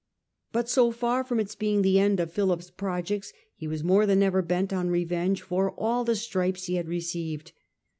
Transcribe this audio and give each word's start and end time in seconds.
^ 0.49 0.51
But 0.51 0.67
so 0.67 0.89
far 0.91 1.23
from 1.23 1.39
its 1.39 1.53
being 1.53 1.83
the 1.83 1.99
end 1.99 2.19
of 2.19 2.31
Philip's 2.33 2.71
projects, 2.71 3.33
he 3.55 3.67
was 3.67 3.83
more 3.83 4.07
than 4.07 4.23
ever 4.23 4.41
bent 4.41 4.73
on 4.73 4.89
revenge 4.89 5.43
for 5.43 5.69
all 5.79 6.03
the 6.03 6.15
stripes 6.15 6.63
he 6.65 6.73
had 6.73 6.87
received. 6.89 7.51